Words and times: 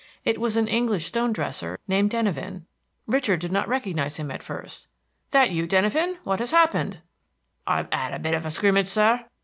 It 0.25 0.41
was 0.41 0.57
an 0.57 0.67
English 0.67 1.05
stone 1.05 1.31
dresser 1.31 1.77
named 1.87 2.09
Denyven. 2.09 2.65
Richard 3.05 3.39
did 3.39 3.51
not 3.51 3.67
recognize 3.67 4.17
him 4.17 4.31
at 4.31 4.41
first. 4.41 4.87
"That 5.29 5.51
you, 5.51 5.67
Denyven!... 5.67 6.17
what 6.23 6.39
has 6.39 6.49
happened!" 6.49 7.01
"I've 7.67 7.87
'ad 7.91 8.11
a 8.11 8.17
bit 8.17 8.33
of 8.33 8.43
a 8.43 8.49
scrimmage, 8.49 8.87
sir." 8.87 9.23